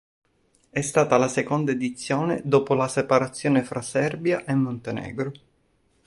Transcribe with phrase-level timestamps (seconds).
[0.71, 5.31] È stata la seconda edizione dopo la separazione fra Serbia e Montenegro.